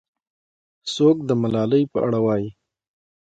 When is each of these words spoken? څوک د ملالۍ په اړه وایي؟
څوک 0.93 1.17
د 1.29 1.31
ملالۍ 1.41 1.83
په 1.91 1.97
اړه 2.05 2.19
وایي؟ 2.25 2.49